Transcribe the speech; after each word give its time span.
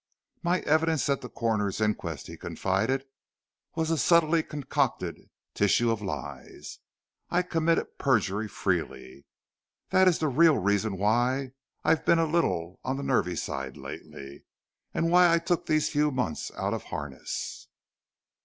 "My 0.41 0.61
evidence 0.61 1.07
at 1.09 1.21
the 1.21 1.29
coroner's 1.29 1.79
inquest," 1.79 2.25
he 2.25 2.35
confided, 2.35 3.05
"was 3.75 3.91
a 3.91 3.99
subtly 3.99 4.41
concocted 4.41 5.29
tissue 5.53 5.91
of 5.91 6.01
lies. 6.01 6.79
I 7.29 7.43
committed 7.43 7.99
perjury 7.99 8.47
freely. 8.47 9.25
That 9.91 10.07
is 10.07 10.17
the 10.17 10.27
real 10.27 10.57
reason 10.57 10.97
why 10.97 11.51
I've 11.83 12.03
been 12.03 12.17
a 12.17 12.25
little 12.25 12.79
on 12.83 12.97
the 12.97 13.03
nervy 13.03 13.35
side 13.35 13.77
lately, 13.77 14.45
and 14.91 15.11
why 15.11 15.31
I 15.31 15.37
took 15.37 15.67
these 15.67 15.89
few 15.91 16.09
months 16.09 16.49
out 16.57 16.73
of 16.73 16.85
harness." 16.85 17.67